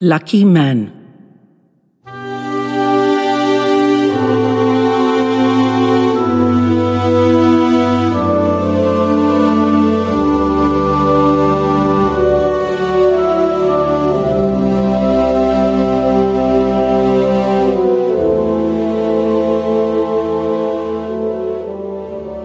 Lucky 0.00 0.44
Man. 0.44 0.92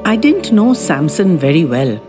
I 0.04 0.15
didn't 0.15 0.51
know 0.51 0.73
Samson 0.73 1.38
very 1.38 1.65
well. 1.65 2.01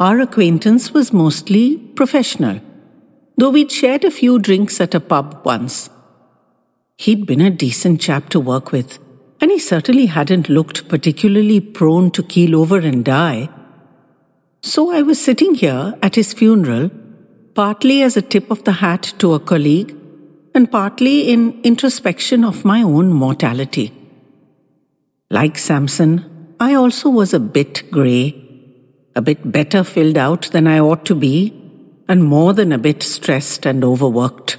Our 0.00 0.18
acquaintance 0.18 0.92
was 0.92 1.12
mostly 1.12 1.76
professional, 1.94 2.60
though 3.38 3.50
we'd 3.50 3.72
shared 3.72 4.04
a 4.04 4.10
few 4.10 4.38
drinks 4.38 4.80
at 4.80 4.94
a 4.94 5.00
pub 5.00 5.40
once. 5.44 5.88
He'd 6.96 7.24
been 7.24 7.40
a 7.40 7.50
decent 7.50 8.00
chap 8.00 8.28
to 8.30 8.40
work 8.40 8.72
with, 8.72 8.98
and 9.40 9.52
he 9.52 9.60
certainly 9.60 10.06
hadn't 10.06 10.48
looked 10.48 10.88
particularly 10.88 11.60
prone 11.60 12.10
to 12.10 12.24
keel 12.24 12.56
over 12.56 12.78
and 12.78 13.04
die. 13.04 13.48
So 14.60 14.90
I 14.90 15.02
was 15.02 15.20
sitting 15.20 15.54
here 15.54 15.94
at 16.02 16.16
his 16.16 16.32
funeral, 16.32 16.90
partly 17.54 18.02
as 18.02 18.16
a 18.16 18.22
tip 18.22 18.50
of 18.50 18.64
the 18.64 18.72
hat 18.72 19.14
to 19.18 19.34
a 19.34 19.40
colleague, 19.40 19.94
and 20.54 20.70
partly 20.70 21.30
in 21.30 21.60
introspection 21.62 22.44
of 22.44 22.64
my 22.64 22.82
own 22.82 23.12
mortality. 23.12 23.92
Like 25.30 25.58
Samson, 25.58 26.56
I 26.58 26.74
also 26.74 27.08
was 27.08 27.32
a 27.32 27.38
bit 27.38 27.88
grey, 27.92 28.34
a 29.14 29.22
bit 29.22 29.52
better 29.52 29.84
filled 29.84 30.16
out 30.16 30.50
than 30.50 30.66
I 30.66 30.80
ought 30.80 31.04
to 31.04 31.14
be, 31.14 31.57
and 32.08 32.24
more 32.24 32.52
than 32.52 32.72
a 32.72 32.78
bit 32.78 33.02
stressed 33.02 33.66
and 33.66 33.84
overworked. 33.84 34.56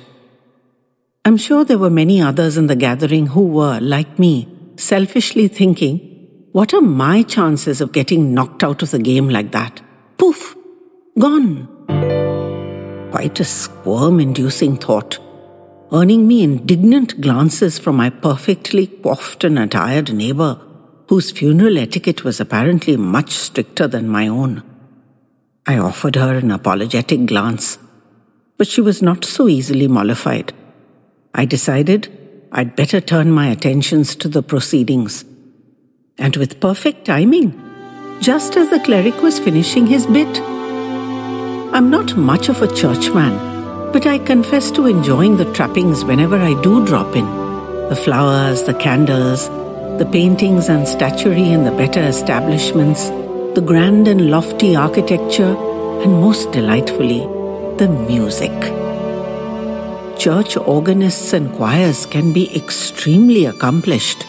I'm 1.25 1.37
sure 1.37 1.65
there 1.65 1.77
were 1.77 1.89
many 1.89 2.21
others 2.21 2.57
in 2.57 2.67
the 2.67 2.75
gathering 2.75 3.27
who 3.27 3.47
were, 3.47 3.79
like 3.79 4.19
me, 4.19 4.47
selfishly 4.77 5.47
thinking, 5.47 5.99
what 6.51 6.73
are 6.73 6.81
my 6.81 7.23
chances 7.23 7.81
of 7.81 7.91
getting 7.91 8.33
knocked 8.33 8.63
out 8.63 8.81
of 8.81 8.91
the 8.91 8.99
game 8.99 9.29
like 9.29 9.51
that? 9.51 9.81
Poof! 10.17 10.55
Gone! 11.17 11.67
Quite 13.11 13.39
a 13.39 13.45
squirm 13.45 14.19
inducing 14.19 14.77
thought, 14.77 15.19
earning 15.91 16.27
me 16.27 16.43
indignant 16.43 17.19
glances 17.21 17.79
from 17.79 17.97
my 17.97 18.09
perfectly 18.09 18.87
coiffed 18.87 19.43
and 19.43 19.59
attired 19.59 20.13
neighbor 20.13 20.61
whose 21.09 21.31
funeral 21.31 21.79
etiquette 21.79 22.23
was 22.23 22.39
apparently 22.39 22.95
much 22.95 23.31
stricter 23.31 23.87
than 23.87 24.07
my 24.07 24.27
own. 24.27 24.68
I 25.67 25.77
offered 25.77 26.15
her 26.15 26.35
an 26.35 26.51
apologetic 26.51 27.25
glance, 27.25 27.77
but 28.57 28.67
she 28.67 28.81
was 28.81 29.01
not 29.01 29.25
so 29.25 29.47
easily 29.47 29.87
mollified. 29.87 30.53
I 31.33 31.45
decided 31.45 32.47
I'd 32.51 32.75
better 32.75 32.99
turn 32.99 33.31
my 33.31 33.47
attentions 33.47 34.15
to 34.15 34.27
the 34.27 34.41
proceedings. 34.41 35.25
And 36.17 36.35
with 36.35 36.59
perfect 36.59 37.05
timing, 37.05 37.53
just 38.19 38.57
as 38.57 38.69
the 38.69 38.79
cleric 38.79 39.21
was 39.21 39.39
finishing 39.39 39.87
his 39.87 40.05
bit. 40.07 40.41
I'm 41.71 41.89
not 41.89 42.17
much 42.17 42.49
of 42.49 42.61
a 42.61 42.75
churchman, 42.75 43.37
but 43.93 44.05
I 44.05 44.17
confess 44.17 44.71
to 44.71 44.87
enjoying 44.87 45.37
the 45.37 45.51
trappings 45.53 46.03
whenever 46.03 46.37
I 46.37 46.59
do 46.61 46.85
drop 46.85 47.15
in 47.15 47.25
the 47.89 47.95
flowers, 47.95 48.63
the 48.63 48.73
candles, 48.75 49.47
the 49.97 50.07
paintings 50.11 50.69
and 50.69 50.87
statuary 50.87 51.49
in 51.49 51.63
the 51.63 51.71
better 51.71 52.01
establishments, 52.01 53.09
the 53.59 53.65
grand 53.65 54.07
and 54.07 54.31
lofty 54.31 54.73
architecture, 54.73 55.53
and 56.01 56.13
most 56.21 56.49
delightfully, 56.53 57.19
the 57.75 57.89
music. 58.07 58.57
Church 60.17 60.55
organists 60.55 61.33
and 61.33 61.51
choirs 61.57 62.05
can 62.05 62.31
be 62.31 62.55
extremely 62.55 63.43
accomplished, 63.45 64.25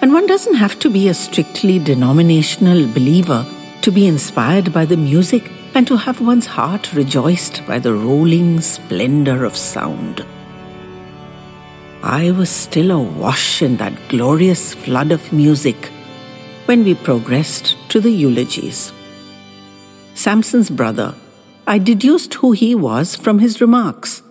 and 0.00 0.12
one 0.12 0.26
doesn't 0.26 0.56
have 0.56 0.76
to 0.80 0.90
be 0.90 1.06
a 1.06 1.14
strictly 1.14 1.78
denominational 1.78 2.84
believer 2.88 3.46
to 3.82 3.92
be 3.92 4.04
inspired 4.08 4.72
by 4.72 4.84
the 4.84 4.96
music 4.96 5.48
and 5.74 5.86
to 5.86 5.96
have 5.96 6.20
one's 6.20 6.46
heart 6.46 6.92
rejoiced 6.92 7.64
by 7.68 7.78
the 7.78 7.94
rolling 7.94 8.60
splendor 8.60 9.44
of 9.44 9.56
sound. 9.56 10.26
I 12.02 12.32
was 12.32 12.50
still 12.50 12.90
awash 12.90 13.62
in 13.62 13.76
that 13.76 14.08
glorious 14.08 14.74
flood 14.74 15.12
of 15.12 15.32
music 15.32 15.92
when 16.66 16.84
we 16.84 16.94
progressed 16.94 17.76
to 17.88 18.00
the 18.00 18.10
eulogies. 18.10 18.92
Samson's 20.14 20.70
brother, 20.70 21.14
I 21.66 21.78
deduced 21.78 22.34
who 22.34 22.52
he 22.52 22.74
was 22.74 23.16
from 23.16 23.38
his 23.40 23.60
remarks. 23.60 24.22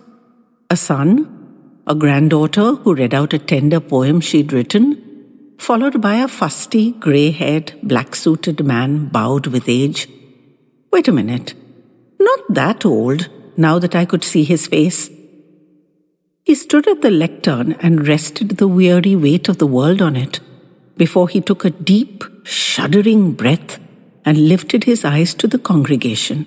A 0.70 0.76
son, 0.76 1.82
a 1.86 1.94
granddaughter 1.94 2.76
who 2.76 2.94
read 2.94 3.12
out 3.12 3.34
a 3.34 3.38
tender 3.38 3.80
poem 3.80 4.20
she'd 4.20 4.52
written, 4.52 5.56
followed 5.58 6.00
by 6.00 6.14
a 6.16 6.28
fusty, 6.28 6.92
grey 6.92 7.30
haired, 7.30 7.74
black 7.82 8.14
suited 8.14 8.64
man 8.64 9.06
bowed 9.08 9.46
with 9.48 9.68
age. 9.68 10.08
Wait 10.92 11.08
a 11.08 11.12
minute. 11.12 11.54
Not 12.18 12.40
that 12.48 12.86
old, 12.86 13.28
now 13.56 13.78
that 13.78 13.94
I 13.94 14.04
could 14.04 14.24
see 14.24 14.44
his 14.44 14.66
face. 14.66 15.10
He 16.44 16.54
stood 16.54 16.88
at 16.88 17.02
the 17.02 17.10
lectern 17.10 17.72
and 17.74 18.08
rested 18.08 18.50
the 18.50 18.68
weary 18.68 19.14
weight 19.14 19.48
of 19.48 19.58
the 19.58 19.66
world 19.66 20.00
on 20.00 20.16
it 20.16 20.40
before 20.96 21.28
he 21.28 21.40
took 21.40 21.64
a 21.64 21.70
deep, 21.70 22.24
shuddering 22.44 23.32
breath 23.32 23.78
and 24.24 24.48
lifted 24.48 24.84
his 24.84 25.04
eyes 25.04 25.34
to 25.34 25.46
the 25.46 25.58
congregation. 25.58 26.46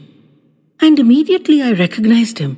And 0.81 0.99
immediately 0.99 1.61
I 1.61 1.71
recognized 1.71 2.39
him, 2.39 2.57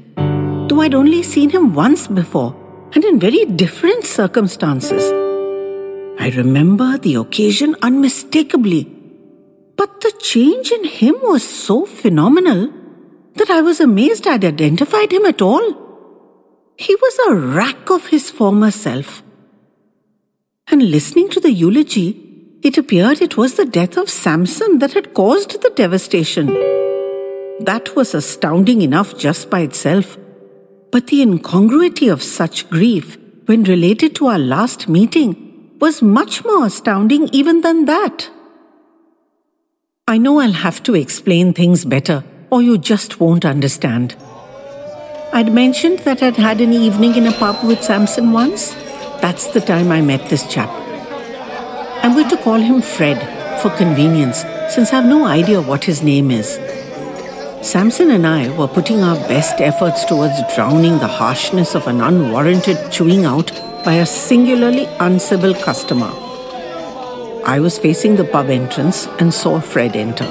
though 0.68 0.82
I'd 0.82 0.96
only 0.96 1.24
seen 1.24 1.50
him 1.50 1.74
once 1.74 2.08
before 2.08 2.56
and 2.94 3.04
in 3.04 3.20
very 3.20 3.46
different 3.46 4.06
circumstances. 4.06 5.12
I 6.20 6.30
remember 6.30 6.98
the 6.98 7.16
occasion 7.16 7.76
unmistakably, 7.82 8.92
but 9.76 10.02
the 10.02 10.12
change 10.20 10.72
in 10.72 10.84
him 10.84 11.16
was 11.22 11.48
so 11.48 11.86
phenomenal 11.86 12.74
that 13.36 13.50
I 13.50 13.62
was 13.62 13.80
amazed 13.80 14.28
I'd 14.28 14.44
identified 14.44 15.12
him 15.12 15.26
at 15.26 15.42
all. 15.42 15.86
He 16.76 16.96
was 16.96 17.20
a 17.28 17.36
rack 17.36 17.90
of 17.90 18.08
his 18.08 18.32
former 18.32 18.72
self. 18.72 19.22
And 20.70 20.92
listening 20.92 21.30
to 21.30 21.40
the 21.40 21.52
eulogy, 21.52 22.24
it 22.62 22.78
appeared 22.78 23.22
it 23.22 23.38
was 23.38 23.56
the 23.56 23.66
death 23.66 23.96
of 23.96 24.10
Samson 24.10 24.80
that 24.80 24.94
had 24.94 25.14
caused 25.14 25.62
the 25.62 25.70
devastation. 25.70 26.48
That 27.62 27.96
was 27.96 28.14
astounding 28.14 28.82
enough 28.82 29.18
just 29.18 29.50
by 29.50 29.62
itself. 29.62 30.18
But 30.92 31.08
the 31.08 31.22
incongruity 31.22 32.10
of 32.10 32.22
such 32.22 32.70
grief, 32.70 33.18
when 33.46 33.64
related 33.64 34.14
to 34.16 34.28
our 34.28 34.40
last 34.40 34.90
meeting, 34.90 35.72
was 35.80 36.02
much 36.02 36.44
more 36.44 36.66
astounding 36.66 37.30
even 37.32 37.62
than 37.62 37.86
that. 37.86 38.30
I 40.08 40.18
know 40.18 40.40
I'll 40.40 40.52
have 40.52 40.84
to 40.84 40.96
explain 40.96 41.54
things 41.54 41.86
better, 41.86 42.24
or 42.50 42.62
you 42.62 42.78
just 42.78 43.20
won't 43.20 43.46
understand. 43.46 44.16
I'd 45.32 45.54
mentioned 45.54 46.00
that 46.00 46.24
I'd 46.24 46.38
had 46.38 46.62
an 46.62 46.74
evening 46.74 47.16
in 47.16 47.28
a 47.28 47.32
pub 47.32 47.66
with 47.66 47.84
Samson 47.84 48.32
once. 48.32 48.76
That's 49.22 49.48
the 49.48 49.62
time 49.62 49.92
I 49.92 50.02
met 50.02 50.30
this 50.30 50.48
chap. 50.48 50.70
I'm 52.04 52.14
going 52.14 52.30
to 52.30 52.38
call 52.38 52.60
him 52.60 52.82
Fred 52.82 53.20
for 53.62 53.70
convenience, 53.76 54.44
since 54.70 54.94
I've 54.94 55.06
no 55.06 55.26
idea 55.26 55.62
what 55.62 55.84
his 55.84 56.04
name 56.04 56.32
is. 56.32 56.60
Samson 57.62 58.12
and 58.12 58.28
I 58.28 58.56
were 58.56 58.68
putting 58.68 59.02
our 59.02 59.16
best 59.28 59.60
efforts 59.60 60.06
towards 60.06 60.56
drowning 60.56 61.00
the 61.00 61.08
harshness 61.08 61.76
of 61.76 61.88
an 61.88 62.02
unwarranted 62.02 62.92
chewing 62.92 63.26
out 63.26 63.52
by 63.84 63.96
a 63.96 64.06
singularly 64.06 64.86
uncivil 65.00 65.54
customer. 65.56 66.12
I 67.44 67.60
was 67.60 67.80
facing 67.80 68.16
the 68.16 68.26
pub 68.26 68.50
entrance 68.50 69.08
and 69.20 69.34
saw 69.34 69.60
Fred 69.60 69.96
enter. 69.96 70.30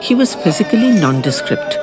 He 0.00 0.14
was 0.14 0.34
physically 0.34 0.92
nondescript 0.92 1.74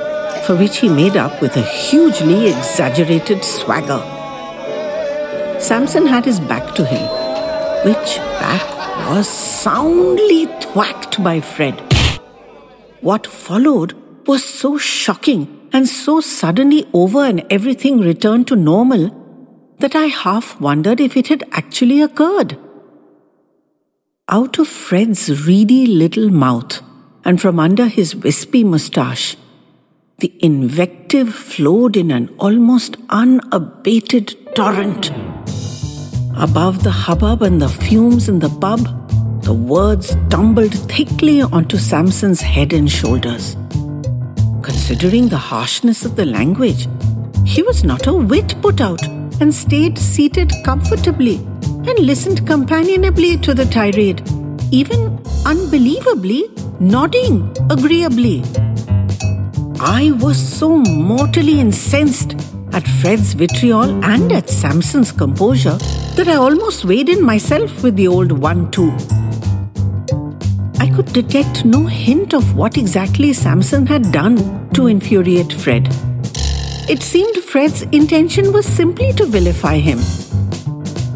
for 0.46 0.56
which 0.56 0.78
he 0.78 0.88
made 0.88 1.16
up 1.16 1.40
with 1.42 1.56
a 1.56 1.62
hugely 1.62 2.48
exaggerated 2.48 3.44
swagger. 3.44 4.21
Samson 5.62 6.06
had 6.06 6.24
his 6.24 6.40
back 6.40 6.74
to 6.74 6.84
him, 6.84 7.02
which 7.84 8.16
back 8.40 9.08
was 9.08 9.28
soundly 9.28 10.46
thwacked 10.60 11.22
by 11.22 11.40
Fred. 11.40 11.80
What 13.00 13.28
followed 13.28 13.92
was 14.26 14.44
so 14.44 14.76
shocking 14.76 15.68
and 15.72 15.88
so 15.88 16.20
suddenly 16.20 16.88
over 16.92 17.24
and 17.24 17.44
everything 17.48 18.00
returned 18.00 18.48
to 18.48 18.56
normal 18.56 19.10
that 19.78 19.94
I 19.94 20.06
half 20.06 20.60
wondered 20.60 21.00
if 21.00 21.16
it 21.16 21.28
had 21.28 21.44
actually 21.52 22.00
occurred. 22.02 22.58
Out 24.28 24.58
of 24.58 24.66
Fred's 24.66 25.46
reedy 25.46 25.86
little 25.86 26.30
mouth 26.30 26.82
and 27.24 27.40
from 27.40 27.60
under 27.60 27.86
his 27.86 28.16
wispy 28.16 28.64
moustache 28.64 29.36
the 30.18 30.32
invective 30.40 31.32
flowed 31.34 31.96
in 31.96 32.10
an 32.10 32.28
almost 32.38 32.96
unabated 33.10 34.54
torrent. 34.54 35.10
Above 36.36 36.82
the 36.82 36.90
hubbub 36.90 37.42
and 37.42 37.60
the 37.60 37.68
fumes 37.68 38.28
in 38.28 38.38
the 38.38 38.48
pub, 38.48 38.80
the 39.42 39.52
words 39.52 40.16
tumbled 40.30 40.72
thickly 40.90 41.42
onto 41.42 41.76
Samson's 41.76 42.40
head 42.40 42.72
and 42.72 42.90
shoulders. 42.90 43.54
Considering 44.62 45.28
the 45.28 45.36
harshness 45.36 46.04
of 46.06 46.16
the 46.16 46.24
language, 46.24 46.88
he 47.44 47.62
was 47.62 47.84
not 47.84 48.06
a 48.06 48.14
whit 48.14 48.54
put 48.62 48.80
out 48.80 49.02
and 49.40 49.54
stayed 49.54 49.98
seated 49.98 50.50
comfortably 50.64 51.36
and 51.36 51.98
listened 51.98 52.46
companionably 52.46 53.36
to 53.36 53.52
the 53.52 53.66
tirade, 53.66 54.22
even 54.70 55.20
unbelievably 55.44 56.48
nodding 56.80 57.54
agreeably. 57.68 58.42
I 59.80 60.12
was 60.20 60.38
so 60.38 60.78
mortally 60.78 61.60
incensed 61.60 62.36
at 62.72 62.88
Fred's 62.88 63.34
vitriol 63.34 64.02
and 64.04 64.32
at 64.32 64.48
Samson's 64.48 65.12
composure 65.12 65.78
that 66.16 66.28
I 66.28 66.34
almost 66.34 66.84
weighed 66.84 67.08
in 67.08 67.22
myself 67.22 67.82
with 67.82 67.96
the 67.96 68.08
old 68.08 68.32
one 68.32 68.70
two. 68.70 68.90
I 70.78 70.88
could 70.94 71.12
detect 71.12 71.64
no 71.64 71.86
hint 71.86 72.34
of 72.34 72.54
what 72.54 72.76
exactly 72.76 73.32
Samson 73.32 73.86
had 73.86 74.12
done 74.12 74.68
to 74.74 74.88
infuriate 74.88 75.52
Fred. 75.52 75.88
It 76.88 77.02
seemed 77.02 77.36
Fred's 77.36 77.82
intention 77.92 78.52
was 78.52 78.66
simply 78.66 79.12
to 79.14 79.24
vilify 79.24 79.78
him. 79.78 79.98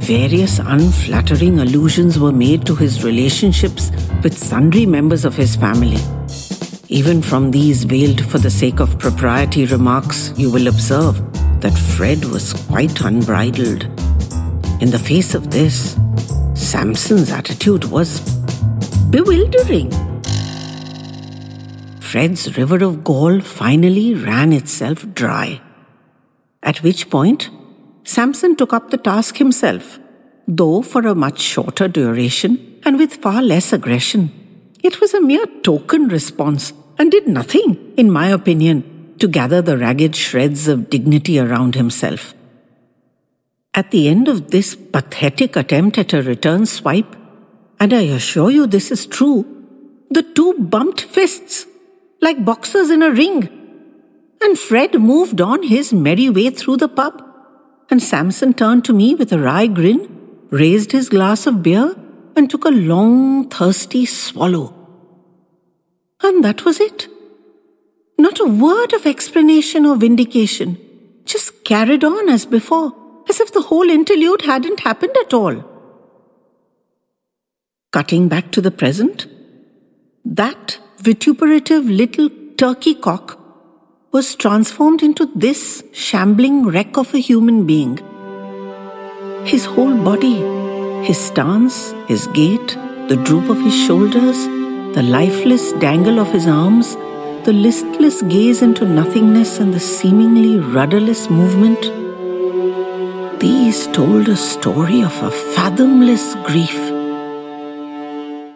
Various 0.00 0.60
unflattering 0.60 1.58
allusions 1.58 2.18
were 2.18 2.32
made 2.32 2.64
to 2.66 2.74
his 2.74 3.04
relationships 3.04 3.90
with 4.22 4.38
sundry 4.38 4.86
members 4.86 5.24
of 5.24 5.34
his 5.34 5.56
family. 5.56 5.98
Even 6.88 7.20
from 7.20 7.50
these 7.50 7.84
veiled 7.84 8.24
for 8.24 8.38
the 8.38 8.50
sake 8.50 8.80
of 8.80 8.98
propriety 8.98 9.66
remarks, 9.66 10.32
you 10.36 10.50
will 10.50 10.68
observe 10.68 11.20
that 11.60 11.76
Fred 11.76 12.24
was 12.26 12.52
quite 12.68 13.00
unbridled. 13.00 13.95
In 14.78 14.90
the 14.90 14.98
face 14.98 15.34
of 15.34 15.50
this, 15.50 15.96
Samson's 16.54 17.30
attitude 17.30 17.84
was 17.84 18.20
bewildering. 19.08 19.90
Fred's 21.98 22.58
river 22.58 22.84
of 22.84 23.02
gall 23.02 23.40
finally 23.40 24.12
ran 24.14 24.52
itself 24.52 25.06
dry. 25.14 25.62
At 26.62 26.82
which 26.82 27.08
point, 27.08 27.48
Samson 28.04 28.54
took 28.54 28.74
up 28.74 28.90
the 28.90 28.98
task 28.98 29.38
himself, 29.38 29.98
though 30.46 30.82
for 30.82 31.06
a 31.06 31.14
much 31.14 31.40
shorter 31.40 31.88
duration 31.88 32.78
and 32.84 32.98
with 32.98 33.14
far 33.14 33.42
less 33.42 33.72
aggression. 33.72 34.30
It 34.82 35.00
was 35.00 35.14
a 35.14 35.22
mere 35.22 35.46
token 35.62 36.08
response 36.08 36.74
and 36.98 37.10
did 37.10 37.26
nothing, 37.26 37.94
in 37.96 38.10
my 38.10 38.28
opinion, 38.28 39.14
to 39.20 39.26
gather 39.26 39.62
the 39.62 39.78
ragged 39.78 40.14
shreds 40.14 40.68
of 40.68 40.90
dignity 40.90 41.40
around 41.40 41.76
himself. 41.76 42.35
At 43.76 43.90
the 43.90 44.08
end 44.08 44.26
of 44.26 44.50
this 44.50 44.74
pathetic 44.74 45.54
attempt 45.54 45.98
at 45.98 46.14
a 46.14 46.22
return 46.22 46.64
swipe, 46.64 47.14
and 47.78 47.92
I 47.92 48.04
assure 48.18 48.50
you 48.50 48.66
this 48.66 48.90
is 48.90 49.04
true, 49.04 49.44
the 50.10 50.22
two 50.22 50.54
bumped 50.54 51.02
fists 51.02 51.66
like 52.22 52.42
boxers 52.42 52.90
in 52.90 53.02
a 53.02 53.10
ring. 53.10 53.50
And 54.40 54.58
Fred 54.58 54.98
moved 54.98 55.42
on 55.42 55.62
his 55.62 55.92
merry 55.92 56.30
way 56.30 56.48
through 56.48 56.78
the 56.78 56.88
pub. 56.88 57.22
And 57.90 58.02
Samson 58.02 58.54
turned 58.54 58.84
to 58.86 58.94
me 58.94 59.14
with 59.14 59.30
a 59.32 59.38
wry 59.38 59.66
grin, 59.66 60.08
raised 60.50 60.92
his 60.92 61.10
glass 61.10 61.46
of 61.46 61.62
beer, 61.62 61.94
and 62.34 62.48
took 62.48 62.64
a 62.64 62.70
long, 62.70 63.48
thirsty 63.50 64.06
swallow. 64.06 64.74
And 66.22 66.42
that 66.44 66.64
was 66.64 66.80
it. 66.80 67.08
Not 68.18 68.40
a 68.40 68.46
word 68.46 68.94
of 68.94 69.04
explanation 69.04 69.84
or 69.84 69.96
vindication, 69.96 70.78
just 71.26 71.64
carried 71.64 72.04
on 72.04 72.30
as 72.30 72.46
before, 72.46 72.94
as 73.36 73.40
if 73.40 73.52
the 73.52 73.66
whole 73.68 73.90
interlude 73.90 74.42
hadn't 74.50 74.80
happened 74.80 75.16
at 75.22 75.34
all. 75.34 75.56
Cutting 77.92 78.28
back 78.28 78.50
to 78.52 78.62
the 78.66 78.70
present, 78.70 79.26
that 80.24 80.78
vituperative 80.98 81.84
little 81.84 82.30
turkey 82.56 82.94
cock 82.94 83.38
was 84.10 84.34
transformed 84.34 85.02
into 85.02 85.26
this 85.34 85.84
shambling 85.92 86.66
wreck 86.66 86.96
of 86.96 87.12
a 87.12 87.18
human 87.18 87.66
being. 87.66 87.98
His 89.44 89.66
whole 89.66 89.96
body, 90.08 90.36
his 91.08 91.18
stance, 91.18 91.92
his 92.08 92.26
gait, 92.28 92.78
the 93.08 93.20
droop 93.26 93.50
of 93.50 93.60
his 93.60 93.76
shoulders, 93.86 94.46
the 94.96 95.02
lifeless 95.02 95.72
dangle 95.72 96.18
of 96.18 96.32
his 96.32 96.46
arms, 96.46 96.96
the 97.44 97.52
listless 97.52 98.22
gaze 98.22 98.62
into 98.62 98.86
nothingness 98.86 99.58
and 99.60 99.74
the 99.74 99.80
seemingly 99.80 100.58
rudderless 100.58 101.28
movement, 101.28 102.05
these 103.40 103.86
told 103.88 104.28
a 104.28 104.36
story 104.36 105.02
of 105.02 105.22
a 105.22 105.30
fathomless 105.30 106.34
grief. 106.46 106.76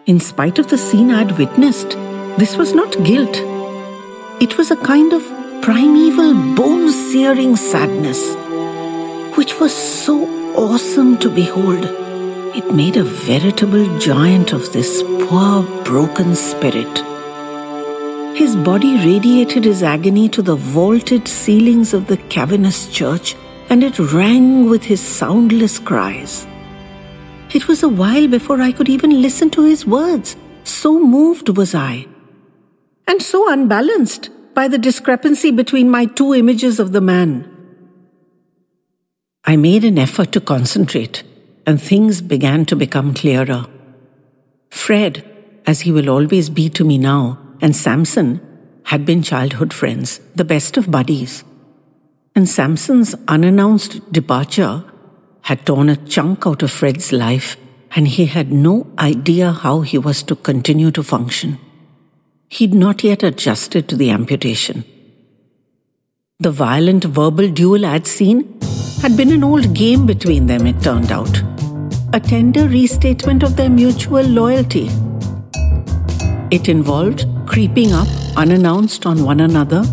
In 0.07 0.19
spite 0.19 0.57
of 0.59 0.67
the 0.67 0.77
scene 0.77 1.11
I'd 1.11 1.37
witnessed, 1.37 1.91
this 2.37 2.57
was 2.57 2.73
not 2.73 3.03
guilt. 3.03 3.37
It 4.41 4.57
was 4.57 4.71
a 4.71 4.75
kind 4.75 5.13
of 5.13 5.23
primeval, 5.61 6.33
bone 6.55 6.91
searing 6.91 7.55
sadness, 7.55 8.35
which 9.37 9.59
was 9.59 9.75
so 9.75 10.15
awesome 10.55 11.17
to 11.19 11.29
behold. 11.29 11.85
It 12.55 12.73
made 12.73 12.97
a 12.97 13.03
veritable 13.03 13.99
giant 13.99 14.51
of 14.51 14.73
this 14.73 15.03
poor, 15.03 15.63
broken 15.83 16.35
spirit. 16.35 17.03
His 18.35 18.55
body 18.55 18.95
radiated 18.95 19.65
his 19.65 19.83
agony 19.83 20.27
to 20.29 20.41
the 20.41 20.55
vaulted 20.55 21.27
ceilings 21.27 21.93
of 21.93 22.07
the 22.07 22.17
cavernous 22.17 22.87
church, 22.91 23.35
and 23.71 23.85
it 23.85 23.97
rang 23.99 24.69
with 24.69 24.83
his 24.83 24.99
soundless 24.99 25.79
cries. 25.79 26.45
It 27.53 27.69
was 27.69 27.83
a 27.83 27.87
while 27.87 28.27
before 28.27 28.59
I 28.61 28.73
could 28.73 28.89
even 28.89 29.21
listen 29.21 29.49
to 29.51 29.63
his 29.63 29.85
words, 29.85 30.35
so 30.65 30.99
moved 30.99 31.55
was 31.55 31.73
I, 31.73 32.05
and 33.07 33.21
so 33.21 33.49
unbalanced 33.49 34.29
by 34.53 34.67
the 34.67 34.77
discrepancy 34.77 35.51
between 35.51 35.89
my 35.89 36.03
two 36.03 36.33
images 36.33 36.81
of 36.81 36.91
the 36.91 36.99
man. 36.99 37.47
I 39.45 39.55
made 39.55 39.85
an 39.85 39.97
effort 39.97 40.33
to 40.33 40.41
concentrate, 40.41 41.23
and 41.65 41.81
things 41.81 42.19
began 42.21 42.65
to 42.65 42.75
become 42.75 43.13
clearer. 43.13 43.67
Fred, 44.69 45.23
as 45.65 45.81
he 45.81 45.93
will 45.93 46.09
always 46.09 46.49
be 46.49 46.67
to 46.71 46.83
me 46.83 46.97
now, 46.97 47.39
and 47.61 47.73
Samson 47.73 48.41
had 48.83 49.05
been 49.05 49.23
childhood 49.23 49.73
friends, 49.73 50.19
the 50.35 50.43
best 50.43 50.75
of 50.75 50.91
buddies. 50.91 51.45
And 52.33 52.47
Samson's 52.47 53.13
unannounced 53.27 54.11
departure 54.11 54.85
had 55.41 55.65
torn 55.65 55.89
a 55.89 55.97
chunk 55.97 56.47
out 56.47 56.63
of 56.63 56.71
Fred's 56.71 57.11
life, 57.11 57.57
and 57.93 58.07
he 58.07 58.25
had 58.25 58.53
no 58.53 58.87
idea 58.97 59.51
how 59.51 59.81
he 59.81 59.97
was 59.97 60.23
to 60.23 60.35
continue 60.35 60.91
to 60.91 61.03
function. 61.03 61.59
He'd 62.47 62.73
not 62.73 63.03
yet 63.03 63.23
adjusted 63.23 63.89
to 63.89 63.97
the 63.97 64.11
amputation. 64.11 64.85
The 66.39 66.51
violent 66.51 67.03
verbal 67.03 67.49
duel 67.49 67.85
I'd 67.85 68.07
seen 68.07 68.59
had 69.01 69.17
been 69.17 69.31
an 69.31 69.43
old 69.43 69.73
game 69.73 70.05
between 70.05 70.47
them, 70.47 70.65
it 70.67 70.81
turned 70.81 71.11
out. 71.11 71.41
A 72.13 72.19
tender 72.19 72.67
restatement 72.67 73.43
of 73.43 73.55
their 73.57 73.69
mutual 73.69 74.23
loyalty. 74.23 74.89
It 76.49 76.69
involved 76.69 77.25
creeping 77.45 77.91
up 77.91 78.07
unannounced 78.37 79.05
on 79.05 79.23
one 79.23 79.41
another 79.41 79.83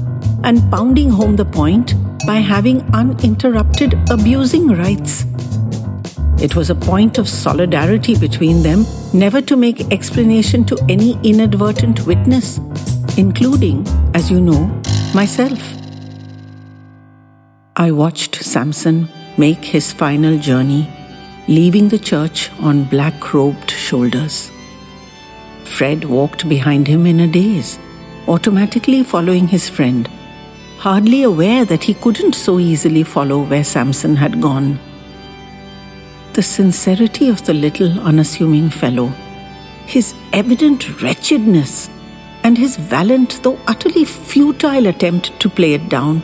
and 0.45 0.71
pounding 0.71 1.11
home 1.11 1.37
the 1.37 1.45
point 1.45 1.95
by 2.27 2.37
having 2.37 2.83
uninterrupted 2.95 3.95
abusing 4.11 4.69
rights. 4.69 5.25
It 6.41 6.55
was 6.55 6.71
a 6.71 6.75
point 6.75 7.19
of 7.19 7.29
solidarity 7.29 8.17
between 8.17 8.63
them, 8.63 8.87
never 9.13 9.41
to 9.43 9.57
make 9.57 9.93
explanation 9.93 10.65
to 10.67 10.79
any 10.89 11.19
inadvertent 11.23 12.07
witness, 12.07 12.59
including, 13.17 13.87
as 14.15 14.31
you 14.31 14.41
know, 14.41 14.67
myself. 15.15 15.61
I 17.77 17.91
watched 17.91 18.37
Samson 18.37 19.09
make 19.37 19.65
his 19.65 19.93
final 19.93 20.39
journey, 20.39 20.89
leaving 21.49 21.89
the 21.89 21.99
church 21.99 22.51
on 22.61 22.85
black 22.85 23.35
robed 23.35 23.71
shoulders. 23.71 24.51
Fred 25.65 26.05
walked 26.05 26.49
behind 26.49 26.87
him 26.87 27.07
in 27.07 27.21
a 27.21 27.27
daze, 27.27 27.79
automatically 28.27 29.03
following 29.03 29.49
his 29.49 29.69
friend, 29.69 30.09
hardly 30.79 31.23
aware 31.25 31.65
that 31.65 31.85
he 31.85 31.95
couldn't 31.95 32.35
so 32.35 32.59
easily 32.59 33.03
follow 33.03 33.43
where 33.43 33.65
Samson 33.65 34.17
had 34.17 34.41
gone. 34.41 34.79
The 36.35 36.43
sincerity 36.43 37.29
of 37.29 37.45
the 37.45 37.55
little 37.55 37.99
unassuming 38.01 38.71
fellow, 38.71 39.09
his 39.87 40.15
evident 40.33 41.03
wretchedness, 41.03 41.91
and 42.45 42.57
his 42.57 42.77
valiant 42.77 43.41
though 43.43 43.59
utterly 43.67 44.05
futile 44.05 44.87
attempt 44.87 45.39
to 45.41 45.51
play 45.51 45.75
it 45.75 45.89
down 45.89 46.23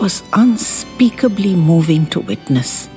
was 0.00 0.22
unspeakably 0.32 1.56
moving 1.56 2.06
to 2.06 2.20
witness. 2.20 2.88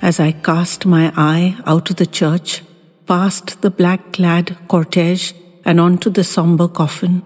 As 0.00 0.18
I 0.18 0.32
cast 0.32 0.86
my 0.86 1.12
eye 1.16 1.56
out 1.66 1.90
of 1.90 1.96
the 1.96 2.06
church, 2.06 2.62
past 3.06 3.60
the 3.60 3.70
black 3.70 4.12
clad 4.14 4.56
cortege 4.68 5.34
and 5.64 5.78
onto 5.78 6.08
the 6.10 6.24
somber 6.24 6.66
coffin, 6.66 7.22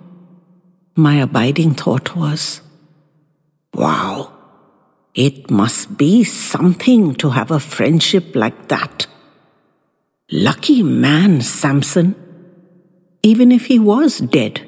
my 0.96 1.16
abiding 1.16 1.74
thought 1.74 2.16
was, 2.16 2.62
wow, 3.74 4.32
it 5.14 5.50
must 5.50 5.96
be 5.96 6.24
something 6.24 7.14
to 7.16 7.30
have 7.30 7.50
a 7.50 7.60
friendship 7.60 8.34
like 8.34 8.68
that. 8.68 9.06
Lucky 10.30 10.82
man, 10.82 11.42
Samson, 11.42 12.14
even 13.22 13.52
if 13.52 13.66
he 13.66 13.78
was 13.78 14.18
dead. 14.18 14.66